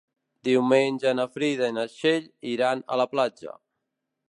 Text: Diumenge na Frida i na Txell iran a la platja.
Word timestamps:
Diumenge 0.47 1.11
na 1.17 1.25
Frida 1.35 1.69
i 1.73 1.77
na 1.77 1.85
Txell 1.93 2.27
iran 2.55 2.83
a 2.97 3.01
la 3.03 3.09
platja. 3.15 3.57